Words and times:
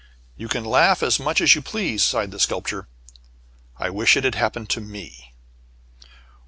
"You 0.35 0.47
can 0.47 0.65
laugh 0.65 1.03
as 1.03 1.19
much 1.19 1.41
as 1.41 1.53
you 1.53 1.61
please," 1.61 2.01
sighed 2.01 2.31
the 2.31 2.39
Sculptor, 2.39 2.87
"I 3.77 3.91
wish 3.91 4.17
it 4.17 4.23
had 4.23 4.33
happened 4.33 4.71
to 4.71 4.81
me." 4.81 5.31